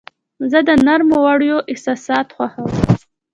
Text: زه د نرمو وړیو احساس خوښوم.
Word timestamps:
زه 0.51 0.59
د 0.67 0.69
نرمو 0.85 1.17
وړیو 1.25 1.57
احساس 1.71 2.27
خوښوم. 2.35 2.69